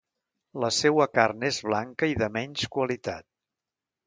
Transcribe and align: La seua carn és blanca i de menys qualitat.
La 0.63 0.71
seua 0.77 1.05
carn 1.17 1.45
és 1.49 1.59
blanca 1.67 2.11
i 2.15 2.19
de 2.23 2.31
menys 2.39 2.65
qualitat. 2.79 3.29